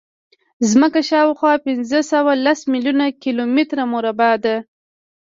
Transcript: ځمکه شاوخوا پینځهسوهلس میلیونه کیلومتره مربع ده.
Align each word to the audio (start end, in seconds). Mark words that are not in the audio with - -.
ځمکه 0.71 0.99
شاوخوا 1.09 1.53
پینځهسوهلس 1.65 2.59
میلیونه 2.73 3.05
کیلومتره 3.23 3.83
مربع 3.93 4.33
ده. 4.43 4.55